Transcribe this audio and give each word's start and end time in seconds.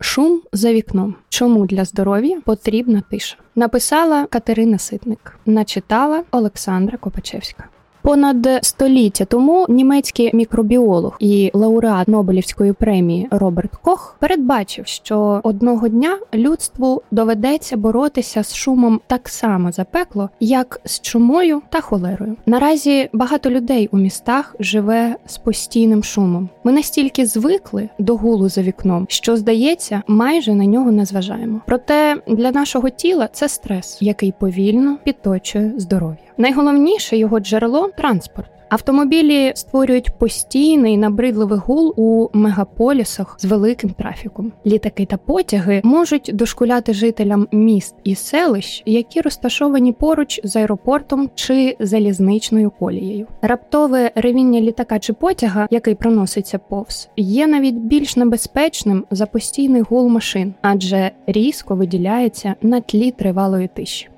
Шум 0.00 0.42
за 0.52 0.72
вікном. 0.72 1.14
Чому 1.28 1.66
для 1.66 1.84
здоров'я 1.84 2.40
потрібна 2.44 3.02
тиша? 3.10 3.36
Написала 3.54 4.26
Катерина 4.26 4.78
Ситник, 4.78 5.38
начитала 5.46 6.24
Олександра 6.30 6.98
Копачевська. 6.98 7.68
Понад 8.06 8.48
століття 8.62 9.24
тому 9.24 9.66
німецький 9.68 10.30
мікробіолог 10.34 11.16
і 11.20 11.50
лауреат 11.54 12.08
Нобелівської 12.08 12.72
премії 12.72 13.28
Роберт 13.30 13.70
Кох 13.76 14.16
передбачив, 14.20 14.86
що 14.86 15.40
одного 15.42 15.88
дня 15.88 16.18
людству 16.34 17.02
доведеться 17.10 17.76
боротися 17.76 18.42
з 18.44 18.54
шумом 18.54 19.00
так 19.06 19.28
само 19.28 19.72
запекло, 19.72 20.30
як 20.40 20.80
з 20.84 21.00
чумою 21.00 21.62
та 21.70 21.80
холерою. 21.80 22.36
Наразі 22.46 23.08
багато 23.12 23.50
людей 23.50 23.88
у 23.92 23.98
містах 23.98 24.56
живе 24.60 25.16
з 25.26 25.38
постійним 25.38 26.04
шумом. 26.04 26.48
Ми 26.64 26.72
настільки 26.72 27.26
звикли 27.26 27.88
до 27.98 28.16
гулу 28.16 28.48
за 28.48 28.62
вікном, 28.62 29.06
що 29.08 29.36
здається, 29.36 30.02
майже 30.06 30.54
на 30.54 30.66
нього 30.66 30.92
не 30.92 31.04
зважаємо. 31.04 31.60
Проте 31.66 32.16
для 32.28 32.50
нашого 32.50 32.90
тіла 32.90 33.28
це 33.32 33.48
стрес, 33.48 33.98
який 34.00 34.32
повільно 34.32 34.98
підточує 35.04 35.72
здоров'я. 35.76 36.25
Найголовніше 36.38 37.16
його 37.16 37.40
джерело 37.40 37.88
транспорт. 37.96 38.50
Автомобілі 38.68 39.52
створюють 39.54 40.18
постійний 40.18 40.96
набридливий 40.96 41.58
гул 41.58 41.94
у 41.96 42.28
мегаполісах 42.32 43.36
з 43.38 43.44
великим 43.44 43.90
трафіком. 43.90 44.52
Літаки 44.66 45.06
та 45.06 45.16
потяги 45.16 45.80
можуть 45.84 46.30
дошкуляти 46.34 46.92
жителям 46.94 47.48
міст 47.52 47.94
і 48.04 48.14
селищ, 48.14 48.82
які 48.86 49.20
розташовані 49.20 49.92
поруч 49.92 50.40
з 50.44 50.56
аеропортом 50.56 51.30
чи 51.34 51.76
залізничною 51.80 52.70
колією. 52.70 53.26
Раптове 53.42 54.10
ревіння 54.14 54.60
літака 54.60 54.98
чи 54.98 55.12
потяга, 55.12 55.68
який 55.70 55.94
проноситься 55.94 56.58
повз, 56.58 57.08
є 57.16 57.46
навіть 57.46 57.74
більш 57.74 58.16
небезпечним 58.16 59.04
за 59.10 59.26
постійний 59.26 59.82
гул 59.82 60.08
машин, 60.08 60.54
адже 60.62 61.10
різко 61.26 61.74
виділяється 61.74 62.54
на 62.62 62.80
тлі 62.80 63.10
тривалої 63.10 63.68
тиші. 63.74 64.08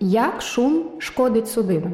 Як 0.00 0.42
шум 0.42 0.84
шкодить 0.98 1.48
судинам? 1.48 1.92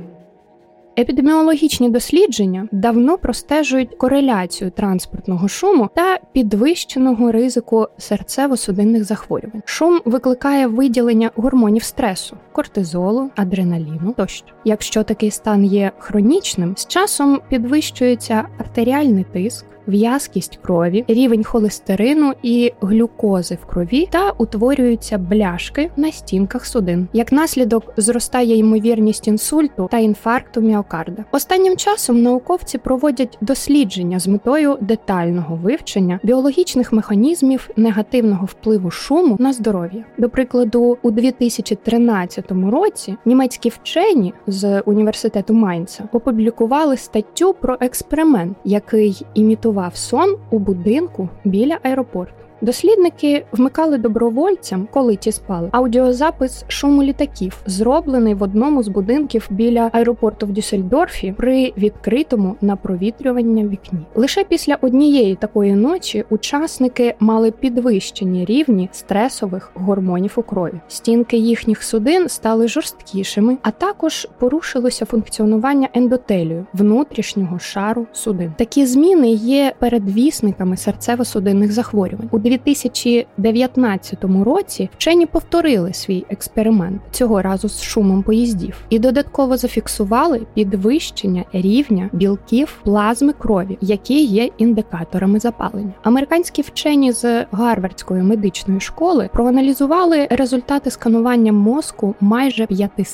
Епідеміологічні 0.98 1.91
дослідження 1.91 2.69
давно 2.73 3.19
простежують 3.19 3.95
кореляцію 3.95 4.70
транспортного 4.70 5.48
шуму 5.48 5.89
та 5.95 6.19
підвищеного 6.33 7.33
ризику 7.33 7.87
серцево-судинних 7.98 9.05
захворювань. 9.05 9.62
Шум 9.65 10.01
викликає 10.05 10.67
виділення 10.67 11.31
гормонів 11.34 11.83
стресу, 11.83 12.37
кортизолу, 12.53 13.31
адреналіну 13.37 14.14
тощо. 14.17 14.47
Якщо 14.64 15.03
такий 15.03 15.31
стан 15.31 15.64
є 15.64 15.92
хронічним, 15.98 16.75
з 16.77 16.87
часом 16.87 17.41
підвищується 17.48 18.48
артеріальний 18.59 19.25
тиск 19.33 19.67
в'язкість 19.91 20.58
крові, 20.62 21.05
рівень 21.08 21.44
холестерину 21.44 22.33
і 22.42 22.72
глюкози 22.80 23.58
в 23.62 23.66
крові 23.66 24.08
та 24.10 24.30
утворюються 24.30 25.19
бляшки 25.19 25.91
на 25.96 26.12
стінках 26.12 26.66
судин. 26.66 27.08
Як 27.12 27.33
наслідок 27.33 27.92
зростає 27.96 28.56
ймовірність 28.56 29.28
інсульту 29.28 29.88
та 29.91 29.98
інфаркту 29.98 30.61
міокарда. 30.61 31.24
Останнім 31.30 31.77
часом 31.77 32.22
науковці 32.22 32.78
проводять 32.78 33.38
дослідження 33.41 34.18
з 34.18 34.27
метою 34.27 34.78
детального 34.80 35.56
вивчення 35.56 36.20
біологічних 36.22 36.92
механізмів 36.92 37.70
негативного 37.77 38.44
впливу 38.44 38.91
шуму 38.91 39.36
на 39.38 39.52
здоров'я. 39.52 40.05
До 40.18 40.28
прикладу, 40.28 40.98
у 41.02 41.11
2013 41.11 42.52
році 42.70 43.16
німецькі 43.24 43.68
вчені 43.68 44.34
з 44.46 44.80
університету 44.80 45.55
Майнца 45.55 46.05
опублікували 46.12 46.96
статтю 46.96 47.55
про 47.55 47.77
експеримент, 47.80 48.56
який 48.64 49.27
імітував 49.34 49.80
влаштував 49.81 49.97
сон 49.97 50.36
у 50.50 50.59
будинку 50.59 51.28
біля 51.45 51.78
аеропорту. 51.83 52.45
Дослідники 52.62 53.44
вмикали 53.53 53.98
добровольцям, 53.98 54.89
коли 54.91 55.16
ті 55.16 55.33
спали, 55.33 55.69
аудіозапис 55.72 56.64
шуму 56.69 57.02
літаків, 57.02 57.62
зроблений 57.67 58.34
в 58.34 58.42
одному 58.42 58.83
з 58.83 58.89
будинків 58.89 59.47
біля 59.50 59.91
аеропорту 59.92 60.47
в 60.47 60.52
Дюссельдорфі 60.52 61.35
при 61.36 61.73
відкритому 61.77 62.57
на 62.61 62.77
провітрювання 62.77 63.68
вікні. 63.68 63.98
Лише 64.14 64.45
після 64.45 64.79
однієї 64.80 65.35
такої 65.35 65.73
ночі 65.74 66.24
учасники 66.30 67.14
мали 67.20 67.51
підвищені 67.51 68.45
рівні 68.45 68.89
стресових 68.92 69.70
гормонів 69.74 70.33
у 70.36 70.42
крові. 70.42 70.74
Стінки 70.89 71.36
їхніх 71.36 71.83
судин 71.83 72.29
стали 72.29 72.68
жорсткішими, 72.68 73.56
а 73.62 73.70
також 73.70 74.29
порушилося 74.39 75.05
функціонування 75.05 75.89
ендотелію 75.95 76.67
внутрішнього 76.73 77.58
шару 77.58 78.06
судин. 78.12 78.52
Такі 78.58 78.86
зміни 78.86 79.30
є 79.30 79.73
передвісниками 79.79 80.77
серцево-судинних 80.77 81.70
захворювань. 81.70 82.29
У 82.50 82.52
2019 82.52 84.24
році 84.44 84.90
вчені 84.92 85.27
повторили 85.27 85.92
свій 85.92 86.24
експеримент 86.30 87.00
цього 87.11 87.42
разу 87.42 87.68
з 87.68 87.83
шумом 87.83 88.22
поїздів 88.22 88.77
і 88.88 88.98
додатково 88.98 89.56
зафіксували 89.56 90.46
підвищення 90.55 91.44
рівня 91.52 92.11
білків 92.12 92.80
плазми 92.84 93.33
крові, 93.33 93.78
які 93.80 94.24
є 94.24 94.50
індикаторами 94.58 95.38
запалення. 95.38 95.92
Американські 96.02 96.62
вчені 96.62 97.12
з 97.12 97.46
Гарвардської 97.52 98.22
медичної 98.22 98.80
школи 98.80 99.30
проаналізували 99.32 100.28
результати 100.30 100.90
сканування 100.90 101.52
мозку 101.52 102.14
майже 102.20 102.67
500 102.67 103.11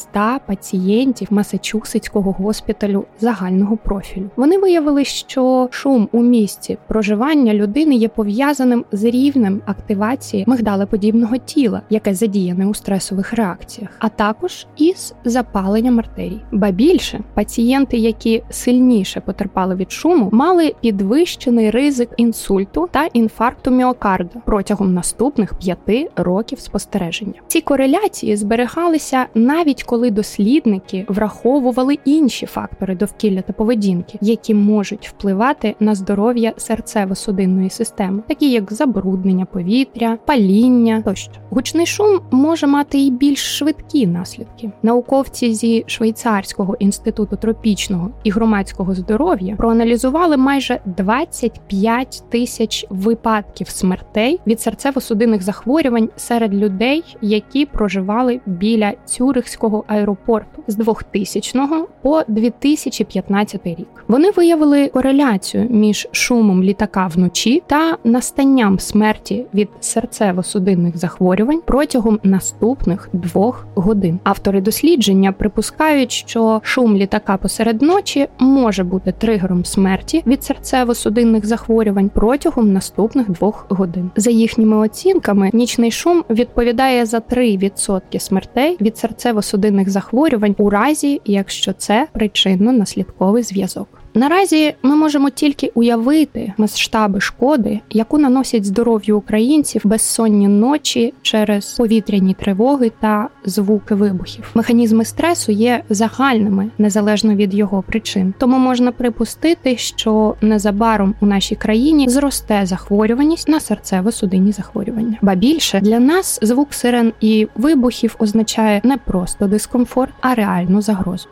пацієнтів 0.46 1.28
Масачусетського 1.30 2.32
госпіталю 2.32 3.04
загального 3.20 3.76
профілю. 3.76 4.30
Вони 4.36 4.58
виявили, 4.58 5.04
що 5.04 5.68
шум 5.70 6.08
у 6.12 6.22
місці 6.22 6.78
проживання 6.88 7.54
людини 7.54 7.94
є 7.94 8.08
пов'язаним 8.08 8.84
з 8.92 9.04
рівнем 9.04 9.25
рівнем 9.26 9.62
активації 9.66 10.44
мигдалеподібного 10.46 11.36
тіла, 11.36 11.82
яке 11.90 12.14
задіяне 12.14 12.66
у 12.66 12.74
стресових 12.74 13.32
реакціях, 13.32 13.90
а 13.98 14.08
також 14.08 14.66
із 14.76 15.14
запаленням 15.24 15.98
артерій. 15.98 16.40
Ба 16.52 16.70
більше 16.70 17.20
пацієнти, 17.34 17.96
які 17.96 18.42
сильніше 18.50 19.20
потерпали 19.20 19.74
від 19.74 19.92
шуму, 19.92 20.28
мали 20.32 20.74
підвищений 20.80 21.70
ризик 21.70 22.08
інсульту 22.16 22.88
та 22.92 23.04
інфаркту 23.04 23.70
міокарда 23.70 24.40
протягом 24.44 24.94
наступних 24.94 25.54
п'яти 25.54 26.10
років 26.16 26.60
спостереження. 26.60 27.40
Ці 27.46 27.60
кореляції 27.60 28.36
зберігалися 28.36 29.26
навіть 29.34 29.82
коли 29.82 30.10
дослідники 30.10 31.06
враховували 31.08 31.98
інші 32.04 32.46
фактори 32.46 32.94
довкілля 32.94 33.42
та 33.42 33.52
поведінки, 33.52 34.18
які 34.20 34.54
можуть 34.54 35.08
впливати 35.08 35.74
на 35.80 35.94
здоров'я 35.94 36.52
серцево-судинної 36.56 37.70
системи, 37.70 38.22
такі 38.28 38.50
як 38.50 38.72
забруднення, 38.72 39.15
забруднення 39.16 39.44
повітря, 39.44 40.18
паління 40.26 41.02
тощо. 41.04 41.32
Гучний 41.50 41.86
шум 41.86 42.20
може 42.30 42.66
мати 42.66 42.98
і 42.98 43.10
більш 43.10 43.58
швидкі 43.58 44.06
наслідки. 44.06 44.70
Науковці 44.82 45.54
зі 45.54 45.84
швейцарського 45.86 46.76
інституту 46.78 47.36
тропічного 47.36 48.10
і 48.24 48.30
громадського 48.30 48.94
здоров'я 48.94 49.56
проаналізували 49.56 50.36
майже 50.36 50.80
25 50.84 52.24
тисяч 52.28 52.86
випадків 52.90 53.68
смертей 53.68 54.40
від 54.46 54.58
серцево-судинних 54.58 55.40
захворювань 55.40 56.08
серед 56.16 56.54
людей, 56.54 57.04
які 57.22 57.66
проживали 57.66 58.40
біля 58.46 58.92
Цюрихського 59.04 59.84
аеропорту 59.86 60.62
з 60.66 60.76
2000 60.76 61.86
по 62.02 62.22
2015 62.28 63.66
рік. 63.66 63.88
Вони 64.08 64.30
виявили 64.30 64.88
кореляцію 64.88 65.66
між 65.70 66.08
шумом 66.12 66.62
літака 66.62 67.06
вночі 67.06 67.62
та 67.66 67.96
настанням 68.04 68.78
смерті 68.78 69.05
смерті 69.06 69.46
від 69.54 69.68
серцево-судинних 69.80 70.96
захворювань 70.96 71.60
протягом 71.64 72.20
наступних 72.22 73.08
двох 73.12 73.66
годин. 73.74 74.18
Автори 74.24 74.60
дослідження 74.60 75.32
припускають, 75.32 76.12
що 76.12 76.60
шум 76.64 76.96
літака 76.96 77.36
посеред 77.36 77.82
ночі 77.82 78.28
може 78.38 78.84
бути 78.84 79.12
тригером 79.18 79.64
смерті 79.64 80.22
від 80.26 80.40
серцево-судинних 80.40 81.44
захворювань 81.44 82.08
протягом 82.08 82.72
наступних 82.72 83.30
двох 83.30 83.66
годин. 83.68 84.10
За 84.16 84.30
їхніми 84.30 84.76
оцінками, 84.76 85.50
нічний 85.52 85.90
шум 85.90 86.24
відповідає 86.30 87.06
за 87.06 87.18
3% 87.18 88.18
смертей 88.18 88.76
від 88.80 88.94
серцево-судинних 88.94 89.88
захворювань 89.88 90.54
у 90.58 90.70
разі, 90.70 91.20
якщо 91.24 91.72
це 91.72 92.06
причинно-наслідковий 92.14 93.42
зв'язок. 93.42 93.88
Наразі 94.16 94.74
ми 94.82 94.96
можемо 94.96 95.30
тільки 95.30 95.72
уявити 95.74 96.52
масштаби 96.56 97.20
шкоди, 97.20 97.80
яку 97.90 98.18
наносять 98.18 98.64
здоров'ю 98.64 99.18
українців 99.18 99.80
безсонні 99.84 100.48
ночі 100.48 101.14
через 101.22 101.72
повітряні 101.72 102.34
тривоги 102.34 102.92
та 103.00 103.28
звуки 103.44 103.94
вибухів. 103.94 104.50
Механізми 104.54 105.04
стресу 105.04 105.52
є 105.52 105.82
загальними 105.90 106.70
незалежно 106.78 107.34
від 107.34 107.54
його 107.54 107.82
причин, 107.82 108.34
тому 108.38 108.58
можна 108.58 108.92
припустити, 108.92 109.76
що 109.76 110.34
незабаром 110.40 111.14
у 111.20 111.26
нашій 111.26 111.54
країні 111.54 112.08
зросте 112.08 112.66
захворюваність 112.66 113.48
на 113.48 113.58
серцево-судинні 113.58 114.52
захворювання. 114.52 115.18
Ба 115.22 115.34
більше 115.34 115.80
для 115.80 116.00
нас 116.00 116.38
звук 116.42 116.74
сирен 116.74 117.12
і 117.20 117.48
вибухів 117.54 118.16
означає 118.18 118.80
не 118.84 118.96
просто 118.96 119.46
дискомфорт, 119.46 120.12
а 120.20 120.34
реальну 120.34 120.82
загрозу. 120.82 121.28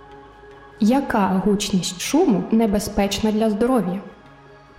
Яка 0.81 1.43
гучність 1.45 2.01
шуму 2.01 2.45
небезпечна 2.51 3.33
для 3.33 3.51
здоров'я? 3.51 4.01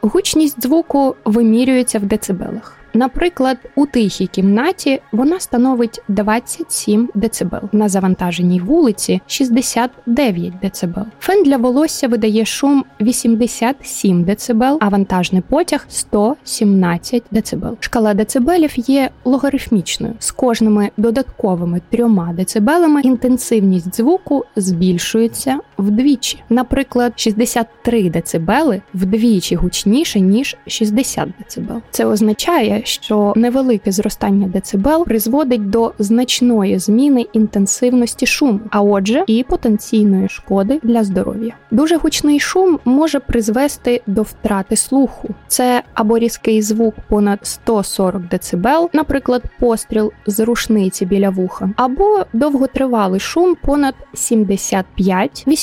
Гучність 0.02 0.62
звуку 0.62 1.16
вимірюється 1.26 2.00
в 2.00 2.04
децибелах. 2.04 2.78
Наприклад, 2.96 3.58
у 3.76 3.86
тихій 3.86 4.28
кімнаті 4.28 5.02
вона 5.12 5.40
становить 5.40 6.02
27 6.08 7.10
дБ, 7.16 7.56
на 7.72 7.90
завантаженій 7.90 8.60
вулиці 8.60 9.22
69 9.28 10.54
дБ. 10.62 10.98
Фен 11.20 11.44
для 11.44 11.58
волосся 11.58 12.08
видає 12.08 12.46
шум 12.46 12.86
87 13.02 14.24
дБ, 14.24 14.64
а 14.80 14.90
вантажний 14.90 15.42
потяг 15.50 15.86
117 15.90 17.24
дБ. 17.32 17.66
Шкала 17.80 18.14
децибелів 18.14 18.74
є 18.76 19.10
логарифмічною. 19.26 20.14
З 20.20 20.32
кожними 20.32 20.90
додатковими 20.98 21.82
трьома 21.90 22.34
децибелами 22.34 23.02
інтенсивність 23.02 23.96
звуку 23.96 24.46
збільшується 24.56 25.60
вдвічі. 25.78 26.44
Наприклад, 26.50 27.14
63 27.16 28.10
децибели 28.10 28.82
вдвічі 28.94 29.56
гучніше 29.56 30.20
ніж 30.20 30.58
60 30.68 31.30
децибел. 31.40 31.82
Це 31.92 32.06
означає, 32.06 32.82
що 32.84 33.34
невелике 33.36 33.92
зростання 33.92 34.48
децибел 34.48 35.06
призводить 35.06 35.70
до 35.70 35.94
значної 36.00 36.80
зміни 36.80 37.26
інтенсивності 37.34 38.26
шуму, 38.26 38.60
а 38.72 38.82
отже, 38.82 39.24
і 39.28 39.44
потенційної 39.44 40.30
шкоди 40.30 40.80
для 40.84 41.04
здоров'я. 41.04 41.54
Дуже 41.72 41.98
гучний 41.98 42.40
шум 42.40 42.80
може 42.86 43.20
призвести 43.20 44.02
до 44.08 44.22
втрати 44.22 44.76
слуху. 44.76 45.30
Це 45.48 45.84
або 45.94 46.20
різкий 46.20 46.62
звук 46.62 46.96
понад 47.10 47.40
140 47.44 48.28
децибел, 48.28 48.90
наприклад, 48.94 49.44
постріл 49.60 50.12
з 50.28 50.40
рушниці 50.40 51.06
біля 51.06 51.30
вуха, 51.30 51.70
або 51.76 52.26
довготривалий 52.34 53.20
шум 53.20 53.56
понад 53.62 53.96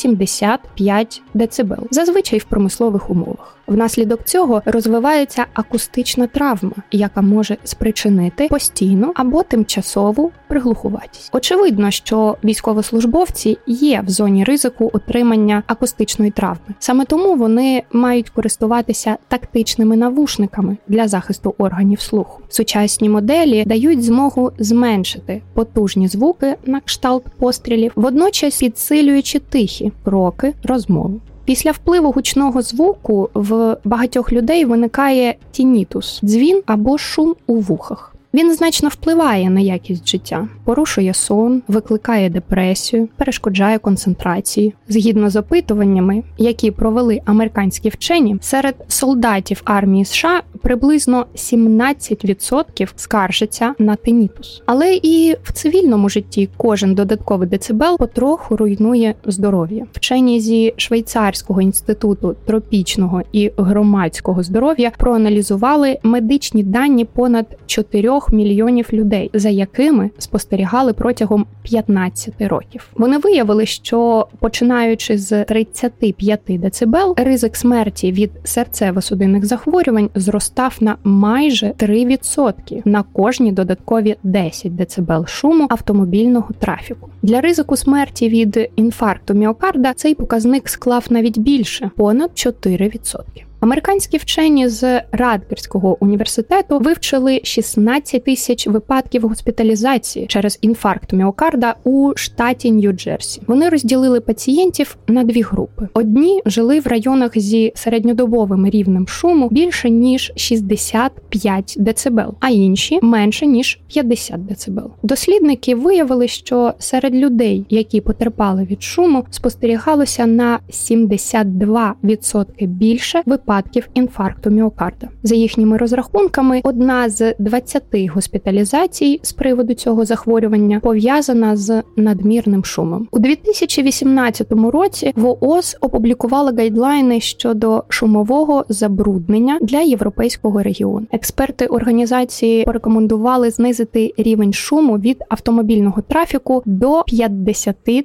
75-85 0.05 1.21
децибел, 1.35 1.87
зазвичай 1.91 2.39
в 2.39 2.47
промислових 2.47 3.11
умовах. 3.11 3.57
Внаслідок 3.67 4.25
цього 4.25 4.62
розвивається 4.64 5.47
акустична 5.55 6.26
травма, 6.26 6.73
яка 6.93 7.23
може 7.23 7.56
спричинити 7.64 8.49
постійну 8.49 9.12
або 9.14 9.43
тимчасову 9.43 10.32
приглухуватість. 10.49 11.31
Очевидно, 11.32 11.91
що 11.91 12.37
військовослужбовці 12.44 13.59
є 13.67 14.03
в 14.06 14.11
зоні 14.11 14.44
ризику 14.44 14.91
отримання 14.93 15.62
акустичної 15.67 16.31
травми. 16.31 16.75
Саме 16.79 17.05
тому 17.05 17.37
вони 17.37 17.82
мають 17.93 18.31
користуватися 18.31 19.17
тактичними 19.29 19.97
навушниками 19.97 20.76
для 20.88 21.08
захисту 21.08 21.55
органів 21.58 22.00
слуху. 22.00 22.43
Сучасні 22.49 23.08
моделі 23.08 23.65
дають 23.67 24.05
змогу 24.05 24.53
зменшити 24.58 25.43
потужні 25.55 26.08
звуки 26.08 26.56
на 26.65 26.81
кшталт 26.81 27.25
пострілів, 27.38 27.93
водночас 27.97 28.58
підсилюючи 28.58 29.38
тихі 29.38 29.93
кроки 30.05 30.55
розмови. 30.65 31.20
Після 31.44 31.71
впливу 31.71 32.12
гучного 32.12 32.62
звуку 32.62 33.31
в 33.35 33.77
багатьох 33.85 34.33
людей 34.33 34.65
виникає 34.65 35.35
тінітус, 35.50 36.21
дзвін 36.25 36.62
або 36.67 36.99
шум 36.99 37.35
у 37.47 37.55
вухах. 37.55 38.12
Він 38.34 38.55
значно 38.55 38.88
впливає 38.88 39.50
на 39.50 39.61
якість 39.61 40.08
життя, 40.08 40.49
порушує 40.64 41.14
сон, 41.14 41.62
викликає 41.69 42.31
депресію, 42.31 43.08
перешкоджає 43.17 43.79
концентрації. 43.79 44.75
Згідно 44.88 45.31
з 45.31 45.37
опитуваннями, 45.37 46.23
які 46.38 46.70
провели 46.70 47.20
американські 47.25 47.88
вчені, 47.88 48.37
серед 48.40 48.75
солдатів 48.88 49.62
армії 49.64 50.05
США 50.05 50.43
приблизно 50.62 51.26
17% 51.34 52.88
скаржаться 52.96 53.75
на 53.79 53.96
тенітус. 53.96 54.62
Але 54.67 54.94
і 55.02 55.37
в 55.43 55.52
цивільному 55.52 56.08
житті 56.08 56.49
кожен 56.56 56.94
додатковий 56.94 57.49
децибел 57.49 57.99
потроху 57.99 58.56
руйнує 58.56 59.14
здоров'я. 59.25 59.87
Вчені 59.93 60.40
зі 60.40 60.75
швейцарського 60.76 61.61
інституту 61.61 62.37
тропічного 62.46 63.23
і 63.32 63.50
громадського 63.56 64.43
здоров'я 64.43 64.93
проаналізували 64.99 65.99
медичні 66.02 66.62
дані 66.62 67.05
понад 67.05 67.46
4 67.67 68.11
мільйонів 68.33 68.89
людей, 68.93 69.31
за 69.35 69.49
якими 69.49 70.11
спостерігали 70.19 70.93
протягом 70.93 71.47
15 71.63 72.35
років. 72.41 72.89
Вони 72.95 73.19
виявили, 73.19 73.67
що 73.67 74.27
починаючи 74.39 75.19
з 75.19 75.45
35 75.45 76.41
децибел, 76.49 77.15
ризик 77.17 77.57
смерті 77.57 78.13
від 78.13 78.31
серцево-судинних 78.45 79.45
захворювань 79.45 80.11
зростав 80.15 80.77
на 80.81 80.97
майже 81.05 81.67
3% 81.67 82.83
на 82.85 83.03
кожні 83.03 83.53
додаткові 83.53 84.17
10 84.23 84.77
децибел 84.77 85.27
шуму 85.27 85.67
автомобільного 85.71 86.49
трафіку. 86.59 87.09
Для 87.23 87.41
ризику 87.41 87.77
смерті 87.77 88.29
від 88.29 88.71
інфаркту 88.77 89.35
міокарда 89.35 89.95
цей 89.95 90.15
показник 90.15 90.69
склав 90.69 91.07
навіть 91.11 91.39
більше 91.39 91.91
понад 91.97 92.31
4%. 92.31 93.23
Американські 93.62 94.17
вчені 94.17 94.69
з 94.69 95.03
Радгерського 95.12 95.97
університету 96.00 96.79
вивчили 96.79 97.41
16 97.44 98.25
тисяч 98.25 98.67
випадків 98.67 99.23
госпіталізації 99.23 100.26
через 100.26 100.59
інфаркт 100.61 101.12
міокарда 101.12 101.75
у 101.85 102.12
штаті 102.17 102.73
Нью-Джерсі. 102.73 103.41
Вони 103.47 103.69
розділили 103.69 104.20
пацієнтів 104.20 104.97
на 105.09 105.25
дві 105.25 105.43
групи: 105.43 105.88
одні 105.94 106.43
жили 106.47 106.81
в 106.81 106.87
районах 106.87 107.38
зі 107.38 107.73
середньодобовим 107.75 108.69
рівнем 108.69 109.09
шуму 109.09 109.49
більше 109.50 109.91
ніж 109.91 110.32
65 110.37 111.75
децибел, 111.79 112.35
а 112.41 112.50
інші 112.50 112.99
менше 113.03 113.47
ніж 113.47 113.81
50 113.88 114.47
децибел. 114.47 114.91
Дослідники 115.03 115.75
виявили, 115.75 116.29
що 116.29 116.75
серед 116.79 117.15
людей, 117.15 117.67
які 117.70 118.00
потерпали 118.00 118.65
від 118.65 118.82
шуму, 118.82 119.25
спостерігалося 119.31 120.26
на 120.26 120.58
72% 120.70 122.67
більше 122.67 123.23
випадків 123.26 123.52
випадків 123.53 123.89
інфаркту 123.95 124.51
міокарда. 124.51 125.09
За 125.23 125.35
їхніми 125.35 125.77
розрахунками, 125.77 126.61
одна 126.65 127.09
з 127.09 127.35
20 127.39 127.83
госпіталізацій 128.15 129.21
з 129.23 129.33
приводу 129.33 129.75
цього 129.75 130.05
захворювання 130.05 130.81
пов'язана 130.81 131.57
з 131.57 131.83
надмірним 131.97 132.65
шумом. 132.65 133.09
У 133.11 133.19
2018 133.19 134.53
році 134.53 135.13
ВООЗ 135.17 135.77
опублікувала 135.81 136.53
гайдлайни 136.57 137.21
щодо 137.21 137.85
шумового 137.89 138.65
забруднення 138.69 139.59
для 139.63 139.81
європейського 139.81 140.63
регіону. 140.63 141.07
Експерти 141.13 141.67
організації 141.67 142.65
порекомендували 142.65 143.51
знизити 143.51 144.15
рівень 144.17 144.53
шуму 144.53 144.99
від 144.99 145.25
автомобільного 145.29 146.03
трафіку 146.03 146.63
до 146.67 147.03
53 147.07 148.05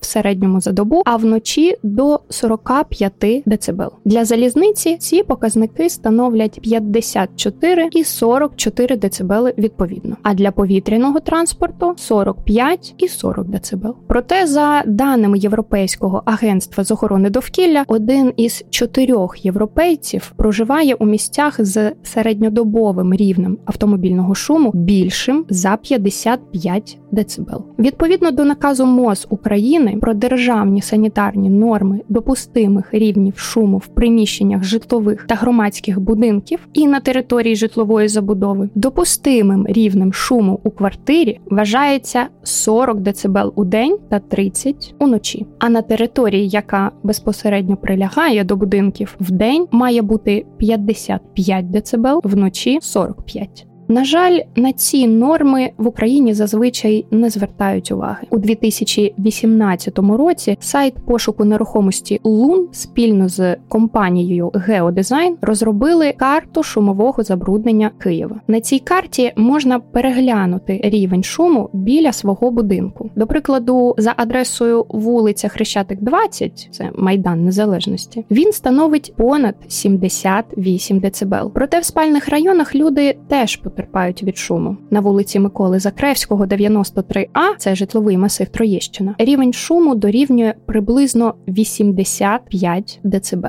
в 0.00 0.06
середньому 0.06 0.60
за 0.60 0.72
добу, 0.72 1.02
а 1.06 1.16
вночі 1.16 1.76
до 1.82 2.20
45 2.28 3.12
дБ. 3.46 3.82
Для 4.04 4.24
залізниць 4.24 4.75
одиниці 4.76 4.96
ці 4.96 5.22
показники 5.22 5.90
становлять 5.90 6.60
54 6.60 7.88
і 7.92 8.04
44 8.04 8.96
дБ 8.96 9.32
відповідно. 9.58 10.16
А 10.22 10.34
для 10.34 10.50
повітряного 10.50 11.20
транспорту 11.20 11.94
45 11.96 12.94
і 12.98 13.08
40 13.08 13.46
дБ. 13.48 13.94
Проте, 14.06 14.46
за 14.46 14.82
даними 14.86 15.38
Європейського 15.38 16.22
агентства 16.24 16.84
з 16.84 16.90
охорони 16.90 17.30
довкілля, 17.30 17.84
один 17.86 18.32
із 18.36 18.64
чотирьох 18.70 19.44
європейців 19.44 20.32
проживає 20.36 20.94
у 20.94 21.06
місцях 21.06 21.64
з 21.64 21.92
середньодобовим 22.02 23.14
рівнем 23.14 23.58
автомобільного 23.64 24.34
шуму 24.34 24.70
більшим 24.74 25.44
за 25.50 25.76
55 25.76 26.98
дБ. 27.12 27.62
Відповідно 27.78 28.30
до 28.30 28.44
наказу 28.44 28.86
МОЗ 28.86 29.26
України 29.30 29.98
про 30.00 30.14
державні 30.14 30.82
санітарні 30.82 31.50
норми 31.50 32.00
допустимих 32.08 32.94
рівнів 32.94 33.38
шуму 33.38 33.78
в 33.78 33.86
приміщеннях 33.86 34.64
житлових 34.66 35.26
та 35.28 35.34
громадських 35.34 36.00
будинків 36.00 36.68
і 36.72 36.86
на 36.86 37.00
території 37.00 37.56
житлової 37.56 38.08
забудови 38.08 38.68
допустимим 38.74 39.66
рівнем 39.66 40.12
шуму 40.12 40.60
у 40.64 40.70
квартирі 40.70 41.40
вважається 41.50 42.26
40 42.42 43.00
дБ 43.00 43.38
у 43.54 43.64
день 43.64 43.98
та 44.08 44.18
30 44.18 44.94
уночі. 44.98 45.46
А 45.58 45.68
на 45.68 45.82
території, 45.82 46.48
яка 46.48 46.90
безпосередньо 47.02 47.76
прилягає 47.76 48.44
до 48.44 48.56
будинків, 48.56 49.16
в 49.20 49.30
день 49.30 49.66
має 49.70 50.02
бути 50.02 50.46
55 50.58 51.70
дБ, 51.70 52.20
вночі 52.24 52.78
45. 52.82 53.66
На 53.88 54.04
жаль, 54.04 54.40
на 54.56 54.72
ці 54.72 55.06
норми 55.06 55.70
в 55.78 55.86
Україні 55.86 56.34
зазвичай 56.34 57.06
не 57.10 57.30
звертають 57.30 57.92
уваги 57.92 58.26
у 58.30 58.38
2018 58.38 59.98
році. 59.98 60.56
Сайт 60.60 60.94
пошуку 61.06 61.44
нерухомості 61.44 62.20
Лун 62.24 62.68
спільно 62.72 63.28
з 63.28 63.56
компанією 63.68 64.50
Геодизайн 64.54 65.36
розробили 65.40 66.12
карту 66.12 66.62
шумового 66.62 67.22
забруднення 67.22 67.90
Києва. 67.98 68.40
На 68.48 68.60
цій 68.60 68.78
карті 68.78 69.32
можна 69.36 69.78
переглянути 69.78 70.80
рівень 70.84 71.22
шуму 71.22 71.70
біля 71.72 72.12
свого 72.12 72.50
будинку. 72.50 73.10
До 73.16 73.26
прикладу, 73.26 73.94
за 73.98 74.14
адресою 74.16 74.86
вулиця 74.88 75.48
Хрещатик, 75.48 76.02
20, 76.02 76.68
це 76.72 76.90
майдан 76.94 77.44
незалежності. 77.44 78.24
Він 78.30 78.52
становить 78.52 79.14
понад 79.16 79.54
78 79.68 80.98
дБ. 80.98 81.34
Проте 81.54 81.80
в 81.80 81.84
спальних 81.84 82.28
районах 82.28 82.74
люди 82.74 83.16
теж 83.28 83.56
потерпають 83.76 84.22
від 84.22 84.36
шуму. 84.36 84.76
На 84.90 85.00
вулиці 85.00 85.38
Миколи 85.38 85.78
Закревського, 85.78 86.44
93А, 86.44 87.56
це 87.58 87.74
житловий 87.74 88.16
масив 88.16 88.48
Троєщина. 88.48 89.14
Рівень 89.18 89.52
шуму 89.52 89.94
дорівнює 89.94 90.54
приблизно 90.66 91.34
85 91.48 93.00
дБ. 93.04 93.46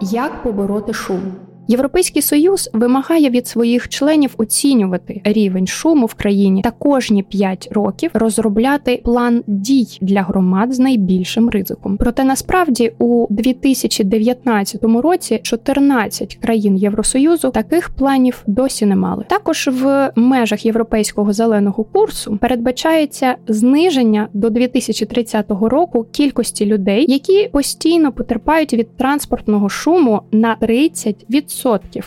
Як 0.00 0.42
побороти 0.42 0.92
шум? 0.92 1.20
Європейський 1.68 2.22
союз 2.22 2.70
вимагає 2.72 3.30
від 3.30 3.46
своїх 3.46 3.88
членів 3.88 4.34
оцінювати 4.36 5.20
рівень 5.24 5.66
шуму 5.66 6.06
в 6.06 6.14
країні 6.14 6.62
та 6.62 6.70
кожні 6.70 7.22
5 7.22 7.68
років 7.72 8.10
розробляти 8.14 9.00
план 9.04 9.42
дій 9.46 9.98
для 10.00 10.22
громад 10.22 10.72
з 10.72 10.78
найбільшим 10.78 11.50
ризиком. 11.50 11.96
Проте 11.96 12.24
насправді 12.24 12.92
у 12.98 13.26
2019 13.30 14.84
році 14.84 15.40
14 15.42 16.38
країн 16.42 16.76
Євросоюзу 16.76 17.50
таких 17.50 17.90
планів 17.90 18.42
досі 18.46 18.86
не 18.86 18.96
мали. 18.96 19.24
Також 19.28 19.68
в 19.72 20.12
межах 20.16 20.66
європейського 20.66 21.32
зеленого 21.32 21.84
курсу 21.84 22.38
передбачається 22.40 23.34
зниження 23.48 24.28
до 24.32 24.50
2030 24.50 25.46
року 25.50 26.06
кількості 26.12 26.66
людей, 26.66 27.04
які 27.08 27.48
постійно 27.52 28.12
потерпають 28.12 28.74
від 28.74 28.96
транспортного 28.96 29.68
шуму 29.68 30.20
на 30.32 30.56
30% 30.60 31.53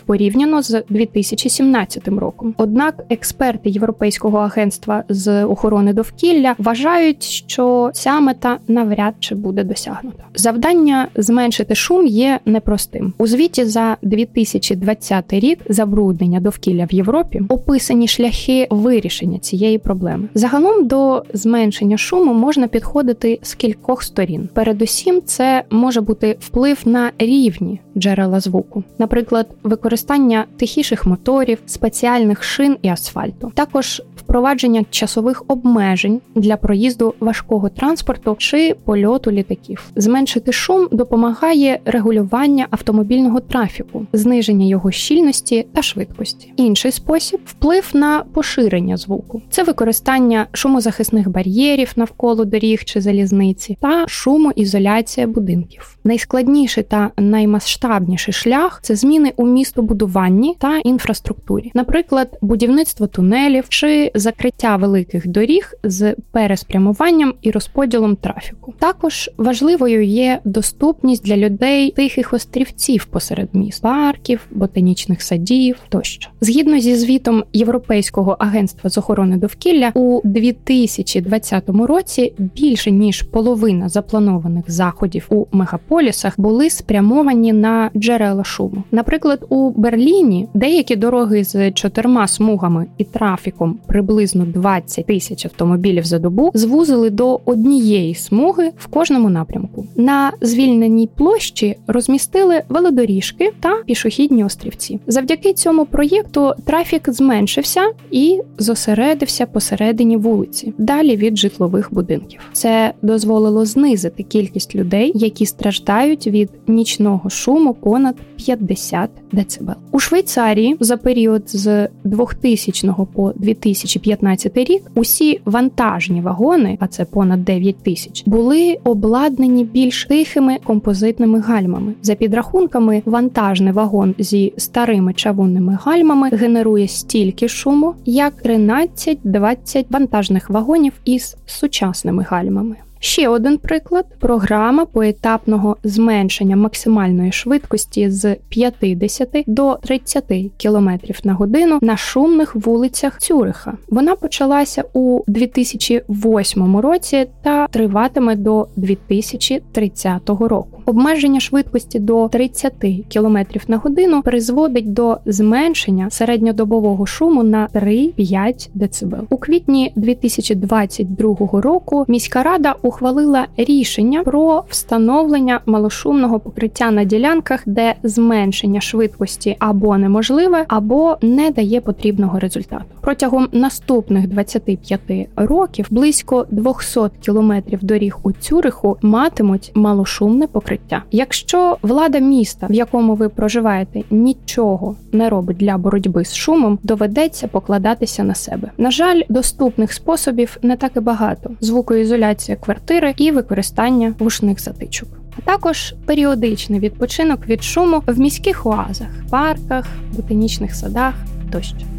порівняно 0.06 0.62
з 0.62 0.84
2017 0.90 2.08
роком. 2.08 2.54
Однак 2.58 3.04
експерти 3.10 3.70
Європейського 3.70 4.38
агентства 4.38 5.04
з 5.10 5.44
охорони 5.44 5.94
довкілля 5.94 6.56
вважають, 6.58 7.24
що 7.24 7.92
ця 7.94 8.20
мета 8.20 8.58
навряд 8.68 9.14
чи 9.20 9.36
буде 9.36 9.64
досягнута. 9.64 10.24
Завдання 10.36 11.08
зменшити 11.16 11.76
шум 11.76 12.06
є 12.06 12.40
непростим 12.46 13.14
у 13.18 13.28
звіті 13.28 13.66
за 13.66 13.98
2020 14.02 15.34
рік 15.34 15.60
забруднення 15.70 16.40
довкілля 16.40 16.86
в 16.86 16.94
Європі 16.94 17.42
описані 17.50 18.08
шляхи 18.08 18.68
вирішення 18.70 19.40
цієї 19.40 19.78
проблеми. 19.78 20.28
Загалом 20.34 20.88
до 20.88 21.24
зменшення 21.34 21.98
шуму 21.98 22.34
можна 22.34 22.68
підходити 22.68 23.40
з 23.42 23.54
кількох 23.54 24.04
сторін. 24.04 24.50
Передусім, 24.54 25.22
це 25.26 25.64
може 25.70 26.02
бути 26.02 26.38
вплив 26.40 26.78
на 26.86 27.12
рівні 27.20 27.80
джерела 27.98 28.40
звуку, 28.40 28.84
наприклад, 28.98 29.37
використання 29.64 30.46
тихіших 30.58 31.06
моторів, 31.06 31.60
спеціальних 31.66 32.44
шин 32.44 32.78
і 32.82 32.90
асфальту, 32.90 33.52
також 33.56 34.02
впровадження 34.28 34.86
часових 34.90 35.44
обмежень 35.48 36.22
для 36.36 36.58
проїзду 36.58 37.14
важкого 37.20 37.70
транспорту 37.70 38.36
чи 38.40 38.76
польоту 38.86 39.32
літаків. 39.32 39.92
Зменшити 39.96 40.52
шум 40.52 40.88
допомагає 40.92 41.80
регулювання 41.86 42.68
автомобільного 42.70 43.40
трафіку, 43.40 44.06
зниження 44.14 44.66
його 44.66 44.92
щільності 44.92 45.68
та 45.74 45.82
швидкості. 45.82 46.54
Інший 46.56 46.92
спосіб 46.92 47.40
вплив 47.46 47.90
на 47.94 48.24
поширення 48.34 48.98
звуку, 48.98 49.42
це 49.50 49.64
використання 49.64 50.48
шумозахисних 50.52 51.30
бар'єрів 51.30 51.92
навколо 51.96 52.46
доріг 52.46 52.84
чи 52.84 53.02
залізниці 53.02 53.78
та 53.82 54.06
шумоізоляція 54.08 55.28
будинків. 55.28 55.98
Найскладніший 56.04 56.84
та 56.84 57.12
наймасштабніший 57.18 58.34
шлях 58.34 58.80
це 58.84 58.96
зміни 58.96 59.27
у 59.36 59.48
містобудуванні 59.48 60.56
та 60.60 60.78
інфраструктурі, 60.78 61.72
наприклад, 61.74 62.38
будівництво 62.42 63.08
тунелів 63.08 63.66
чи 63.70 64.12
закриття 64.16 64.76
великих 64.76 65.28
доріг 65.28 65.74
з 65.84 66.16
переспрямуванням 66.32 67.34
і 67.42 67.52
розподілом 67.52 68.16
трафіку. 68.16 68.74
Також 68.80 69.30
важливою 69.38 70.04
є 70.04 70.40
доступність 70.46 71.26
для 71.26 71.38
людей 71.38 71.92
тихих 71.92 72.34
острівців 72.34 73.06
посеред 73.06 73.50
міст, 73.54 73.82
парків, 73.82 74.48
ботанічних 74.52 75.22
садів 75.22 75.78
тощо. 75.90 76.30
Згідно 76.42 76.80
зі 76.80 76.96
звітом 76.96 77.44
Європейського 77.54 78.36
агентства 78.40 78.90
з 78.90 78.98
охорони 78.98 79.38
довкілля 79.38 79.92
у 79.94 80.22
2020 80.24 81.70
році 81.70 82.34
більше 82.38 82.92
ніж 82.92 83.22
половина 83.22 83.90
запланованих 83.90 84.72
заходів 84.72 85.28
у 85.30 85.46
мегаполісах 85.52 86.34
були 86.38 86.70
спрямовані 86.70 87.54
на 87.54 87.92
джерела 87.96 88.44
шуму. 88.44 88.84
Наприклад, 89.18 89.46
у 89.50 89.70
Берліні 89.70 90.48
деякі 90.54 90.96
дороги 90.96 91.44
з 91.44 91.72
чотирма 91.72 92.28
смугами 92.28 92.86
і 92.98 93.04
трафіком 93.04 93.80
приблизно 93.88 94.46
20 94.46 95.06
тисяч 95.06 95.46
автомобілів 95.46 96.06
за 96.06 96.20
добу 96.20 96.52
звузили 96.54 97.10
до 97.10 97.40
однієї 97.46 98.16
смуги 98.16 98.72
в 98.78 98.88
кожному 98.88 99.30
напрямку. 99.30 99.86
На 99.96 100.32
звільненій 100.42 101.10
площі 101.16 101.76
розмістили 101.88 102.62
велодоріжки 102.70 103.52
та 103.60 103.84
пішохідні 103.86 104.44
острівці. 104.44 105.00
Завдяки 105.08 105.54
цьому 105.54 105.86
проєкту 105.86 106.54
трафік 106.66 107.10
зменшився 107.10 107.82
і 108.12 108.42
зосередився 108.58 109.46
посередині 109.46 110.18
вулиці, 110.18 110.74
далі 110.78 111.16
від 111.16 111.38
житлових 111.38 111.94
будинків. 111.94 112.40
Це 112.54 112.94
дозволило 113.02 113.66
знизити 113.66 114.24
кількість 114.24 114.76
людей, 114.76 115.12
які 115.16 115.46
страждають 115.46 116.28
від 116.28 116.50
нічного 116.68 117.30
шуму 117.30 117.74
понад 117.74 118.16
50 118.36 119.07
дБ. 119.32 119.72
У 119.92 120.00
Швейцарії 120.00 120.78
за 120.80 120.98
період 120.98 121.44
з 121.46 121.88
2000 122.04 122.94
по 123.14 123.34
2015 123.36 124.58
рік 124.58 124.84
усі 124.96 125.40
вантажні 125.46 126.22
вагони, 126.22 126.78
а 126.80 126.88
це 126.88 127.06
понад 127.06 127.46
9 127.46 127.84
тисяч, 127.84 128.24
були 128.26 128.78
обладнані 128.84 129.64
більш 129.64 130.06
тихими 130.06 130.58
композитними 130.64 131.40
гальмами. 131.40 131.94
За 132.02 132.16
підрахунками, 132.16 133.02
вантажний 133.06 133.74
вагон 133.74 134.16
зі 134.20 134.54
старими 134.58 135.14
чавунними 135.14 135.78
гальмами 135.84 136.30
генерує 136.30 136.88
стільки 136.88 137.48
шуму, 137.48 137.94
як 138.06 138.34
13-20 138.46 139.86
вантажних 139.90 140.50
вагонів 140.50 140.94
із 141.06 141.38
сучасними 141.46 142.24
гальмами. 142.30 142.76
Ще 143.00 143.30
один 143.30 143.58
приклад: 143.58 144.06
програма 144.20 144.86
поетапного 144.86 145.78
зменшення 145.84 146.56
максимальної 146.56 147.32
швидкості 147.32 148.10
з 148.10 148.36
50 148.50 149.44
до 149.48 149.78
30 149.84 150.24
км 150.58 150.90
на 151.24 151.34
годину 151.34 151.80
на 151.82 151.98
шумних 151.98 152.56
вулицях 152.56 153.20
Цюриха. 153.20 153.74
Вона 153.90 154.16
почалася 154.16 154.84
у 154.94 155.24
2008 155.28 156.78
році 156.78 157.28
та 157.44 157.68
триватиме 157.68 158.36
до 158.36 158.68
2030 158.76 160.30
року. 160.30 160.82
Обмеження 160.86 161.40
швидкості 161.40 162.00
до 162.00 162.28
30 162.28 162.74
км 163.14 163.38
на 163.68 163.78
годину 163.78 164.22
призводить 164.22 164.94
до 164.94 165.18
зменшення 165.26 166.10
середньодобового 166.10 167.06
шуму 167.06 167.44
на 167.44 167.68
3-5 167.74 168.70
дБ. 168.74 169.16
У 169.30 169.38
квітні 169.38 169.94
2022 169.96 171.62
року 171.62 172.06
міська 172.08 172.44
рада 172.44 172.76
ухвалила 172.88 173.48
рішення 173.58 174.24
про 174.24 174.64
встановлення 174.70 175.60
малошумного 175.66 176.40
покриття 176.40 176.92
на 176.92 177.04
ділянках, 177.04 177.64
де 177.66 177.96
зменшення 178.04 178.82
швидкості 178.82 179.56
або 179.60 179.98
неможливе, 179.98 180.66
або 180.68 181.18
не 181.22 181.50
дає 181.50 181.82
потрібного 181.82 182.40
результату. 182.40 182.97
Протягом 183.08 183.50
наступних 183.52 184.28
25 184.28 185.02
років 185.36 185.88
близько 185.90 186.46
200 186.52 187.00
кілометрів 187.22 187.84
доріг 187.84 188.18
у 188.24 188.32
Цюриху 188.32 188.98
матимуть 189.02 189.72
малошумне 189.76 190.48
покриття. 190.48 191.04
Якщо 191.12 191.78
влада 191.82 192.20
міста, 192.20 192.68
в 192.70 192.74
якому 192.74 193.16
ви 193.16 193.30
проживаєте, 193.30 194.04
нічого 194.12 194.96
не 195.12 195.30
робить 195.30 195.58
для 195.58 195.78
боротьби 195.78 196.26
з 196.26 196.36
шумом, 196.36 196.80
доведеться 196.84 197.48
покладатися 197.48 198.24
на 198.24 198.36
себе. 198.36 198.72
На 198.78 198.92
жаль, 198.92 199.22
доступних 199.30 199.94
способів 199.94 200.58
не 200.62 200.76
так 200.76 200.92
і 200.96 201.00
багато: 201.00 201.50
звукоізоляція 201.62 202.58
квартири 202.58 203.14
і 203.18 203.32
використання 203.32 204.14
вушних 204.20 204.62
затичок. 204.62 205.10
А 205.38 205.42
також 205.42 205.96
періодичний 206.06 206.80
відпочинок 206.80 207.48
від 207.48 207.64
шуму 207.64 208.04
в 208.08 208.20
міських 208.20 208.66
оазах, 208.66 209.10
парках, 209.30 209.86
ботанічних 210.16 210.76
садах 210.76 211.14
тощо. 211.52 211.97